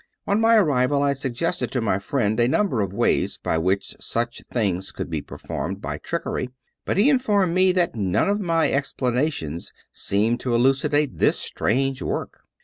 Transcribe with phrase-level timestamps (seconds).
[0.25, 4.41] On my arrival I suggested to my friend a number of ways by which such
[4.51, 6.49] things could be performed by trickery,
[6.85, 12.01] but he informed me that none of my explana tions seemed to elucidate this strange
[12.01, 12.39] work.